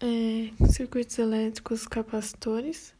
é, 0.00 0.50
circuitos 0.66 1.18
elétricos 1.18 1.86
capacitores. 1.86 2.94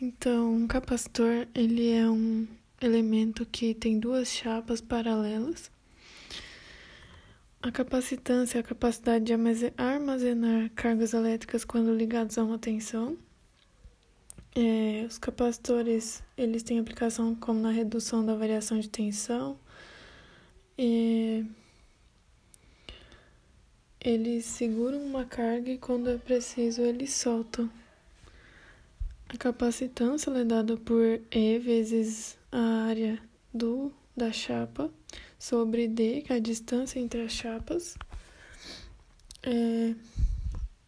Então, 0.00 0.54
um 0.54 0.66
capacitor 0.66 1.46
ele 1.54 1.90
é 1.90 2.08
um 2.08 2.46
elemento 2.80 3.46
que 3.46 3.74
tem 3.74 3.98
duas 3.98 4.28
chapas 4.28 4.80
paralelas. 4.80 5.70
A 7.62 7.72
capacitância 7.72 8.58
é 8.58 8.60
a 8.60 8.64
capacidade 8.64 9.24
de 9.24 9.32
armazenar 9.78 10.70
cargas 10.74 11.14
elétricas 11.14 11.64
quando 11.64 11.94
ligados 11.94 12.36
a 12.36 12.44
uma 12.44 12.58
tensão. 12.58 13.16
É, 14.54 15.04
os 15.08 15.18
capacitores 15.18 16.22
eles 16.36 16.62
têm 16.62 16.78
aplicação 16.78 17.34
como 17.34 17.60
na 17.60 17.70
redução 17.70 18.24
da 18.24 18.34
variação 18.34 18.78
de 18.78 18.88
tensão. 18.88 19.58
É, 20.76 21.42
eles 24.04 24.44
seguram 24.44 24.98
uma 24.98 25.24
carga 25.24 25.70
e 25.70 25.78
quando 25.78 26.10
é 26.10 26.18
preciso 26.18 26.82
eles 26.82 27.14
soltam. 27.14 27.70
A 29.28 29.36
capacitância 29.38 30.30
é 30.30 30.44
dada 30.44 30.76
por 30.76 31.20
E 31.30 31.58
vezes 31.58 32.36
a 32.52 32.84
área 32.86 33.18
do 33.52 33.90
da 34.16 34.30
chapa 34.30 34.90
sobre 35.38 35.88
D, 35.88 36.20
que 36.20 36.32
é 36.32 36.36
a 36.36 36.38
distância 36.38 37.00
entre 37.00 37.22
as 37.22 37.32
chapas. 37.32 37.96
É, 39.42 39.94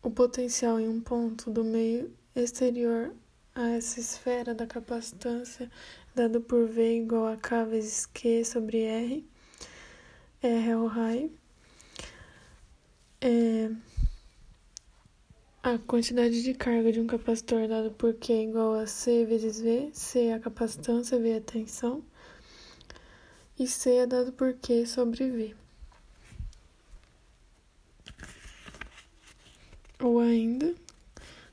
o 0.03 0.11
potencial 0.11 0.79
em 0.79 0.87
um 0.87 1.01
ponto 1.01 1.51
do 1.51 1.65
meio 1.65 2.13
exterior 2.35 3.13
a 3.55 3.71
essa 3.71 3.99
esfera 3.99 4.55
da 4.55 4.67
capacitância 4.67 5.71
dado 6.15 6.41
por 6.41 6.67
V 6.69 6.99
igual 6.99 7.27
a 7.27 7.37
K 7.37 7.65
vezes 7.65 8.07
Q 8.07 8.45
sobre 8.45 8.83
R. 8.83 9.25
R 10.43 10.69
é 10.71 10.77
o 10.77 10.87
raio. 10.87 11.46
É, 13.21 13.71
a 15.63 15.79
quantidade 15.79 16.43
de 16.43 16.55
carga 16.55 16.93
de 16.93 17.01
um 17.01 17.07
capacitor 17.07 17.67
dado 17.67 17.91
por 17.91 18.15
Q 18.15 18.33
é 18.33 18.43
igual 18.45 18.75
a 18.75 18.87
C 18.87 19.25
vezes 19.25 19.61
V. 19.61 19.91
C 19.93 20.27
é 20.27 20.35
a 20.35 20.39
capacitância, 20.39 21.19
V 21.19 21.31
é 21.31 21.37
a 21.39 21.41
tensão. 21.41 22.05
E 23.59 23.67
C 23.67 23.95
é 23.97 24.07
dado 24.07 24.33
por 24.33 24.53
Q 24.55 24.87
sobre 24.87 25.31
V. 25.31 25.55
Ou 30.01 30.21
ainda, 30.21 30.75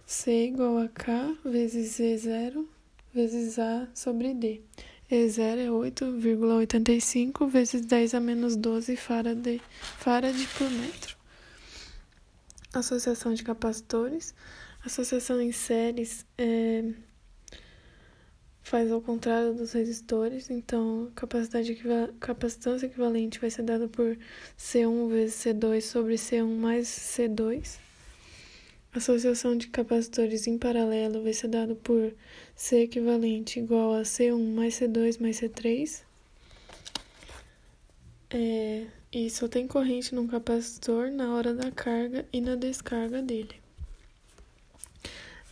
C 0.06 0.48
igual 0.48 0.78
a 0.80 0.90
K 0.90 1.36
vezes 1.46 1.98
E0 1.98 2.68
vezes 3.14 3.58
A 3.58 3.88
sobre 3.96 4.34
D. 4.34 4.62
E0 5.10 5.58
é 5.58 5.68
8,85 5.70 7.48
vezes 7.48 7.86
10 7.86 8.16
a 8.16 8.20
menos 8.20 8.56
12 8.56 8.96
farad, 8.98 9.62
farad 9.98 10.36
por 10.58 10.70
metro. 10.70 11.23
Associação 12.74 13.34
de 13.34 13.44
capacitores. 13.44 14.34
Associação 14.84 15.40
em 15.40 15.52
séries 15.52 16.26
é, 16.38 16.84
faz 18.64 18.92
ao 18.92 19.00
contrário 19.02 19.54
dos 19.54 19.74
resistores, 19.74 20.50
então 20.50 21.12
capacidade 21.16 21.78
capacitância 22.20 22.88
equivalente 22.88 23.40
vai 23.40 23.50
ser 23.50 23.62
dada 23.62 23.88
por 23.88 24.18
C1 24.58 25.10
vezes 25.10 25.36
C2 25.36 25.82
sobre 25.82 26.16
C1 26.16 26.48
mais 26.58 26.88
C2. 26.88 27.78
Associação 28.94 29.58
de 29.58 29.68
capacitores 29.68 30.48
em 30.48 30.58
paralelo 30.58 31.24
vai 31.24 31.34
ser 31.34 31.50
dado 31.50 31.76
por 31.76 32.14
C 32.56 32.84
equivalente 32.84 33.60
igual 33.60 33.94
a 33.94 34.02
C1 34.02 34.54
mais 34.54 34.76
C2 34.76 35.20
mais 35.22 35.40
C3. 35.40 36.02
É, 38.30 38.86
e 39.14 39.30
só 39.30 39.48
tem 39.48 39.68
corrente 39.68 40.16
num 40.16 40.28
capacitor 40.28 41.12
na 41.12 41.36
hora 41.36 41.54
da 41.54 41.70
carga 41.70 42.26
e 42.34 42.42
na 42.42 42.56
descarga 42.56 43.22
dele. 43.22 43.56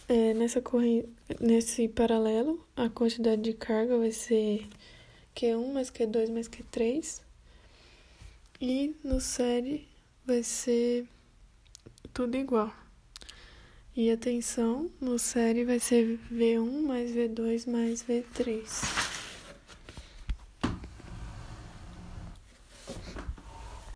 É, 0.09 0.33
nessa 0.33 0.59
corrente, 0.59 1.07
nesse 1.39 1.87
paralelo, 1.87 2.65
a 2.75 2.89
quantidade 2.89 3.43
de 3.43 3.53
carga 3.53 3.97
vai 3.99 4.11
ser 4.11 4.67
Q1 5.35 5.71
mais 5.71 5.91
Q2 5.91 6.31
mais 6.31 6.49
Q3. 6.49 7.21
E 8.59 8.95
no 9.03 9.21
série 9.21 9.87
vai 10.25 10.41
ser 10.41 11.07
tudo 12.13 12.35
igual. 12.35 12.73
E 13.95 14.09
a 14.09 14.17
tensão 14.17 14.89
no 14.99 15.19
série 15.19 15.65
vai 15.65 15.79
ser 15.79 16.19
V1 16.31 16.81
mais 16.81 17.11
V2 17.11 17.69
mais 17.69 18.03
V3. 18.03 19.10